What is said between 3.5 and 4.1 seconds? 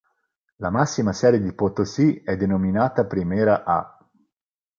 "A".